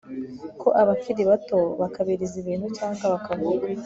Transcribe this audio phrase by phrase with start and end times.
[0.61, 3.65] ko abakiri bato bakabiriza ibintu cyangwa bakavuga